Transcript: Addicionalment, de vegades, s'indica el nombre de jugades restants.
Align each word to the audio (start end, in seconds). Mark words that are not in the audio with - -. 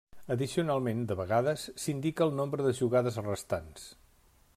Addicionalment, 0.35 1.03
de 1.11 1.17
vegades, 1.19 1.65
s'indica 1.83 2.27
el 2.27 2.33
nombre 2.39 2.65
de 2.69 2.73
jugades 2.81 3.19
restants. 3.29 3.85